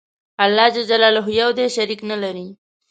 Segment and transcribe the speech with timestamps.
[0.45, 0.75] الله ج
[1.39, 2.47] یو دی شریک نه لری